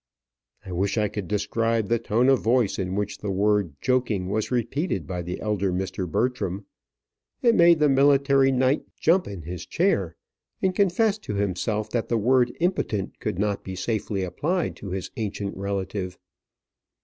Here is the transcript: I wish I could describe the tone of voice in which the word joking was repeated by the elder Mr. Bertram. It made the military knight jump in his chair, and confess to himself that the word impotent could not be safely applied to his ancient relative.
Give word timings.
I 0.65 0.71
wish 0.71 0.97
I 0.97 1.09
could 1.09 1.27
describe 1.27 1.87
the 1.87 1.99
tone 1.99 2.27
of 2.27 2.39
voice 2.39 2.79
in 2.79 2.95
which 2.95 3.19
the 3.19 3.29
word 3.29 3.75
joking 3.81 4.29
was 4.29 4.49
repeated 4.49 5.05
by 5.05 5.21
the 5.21 5.39
elder 5.39 5.71
Mr. 5.71 6.09
Bertram. 6.09 6.65
It 7.43 7.53
made 7.53 7.77
the 7.77 7.87
military 7.87 8.51
knight 8.51 8.81
jump 8.99 9.27
in 9.27 9.43
his 9.43 9.63
chair, 9.67 10.15
and 10.59 10.73
confess 10.73 11.19
to 11.19 11.35
himself 11.35 11.91
that 11.91 12.09
the 12.09 12.17
word 12.17 12.51
impotent 12.59 13.19
could 13.19 13.37
not 13.37 13.63
be 13.63 13.75
safely 13.75 14.23
applied 14.23 14.75
to 14.77 14.89
his 14.89 15.11
ancient 15.17 15.55
relative. 15.55 16.17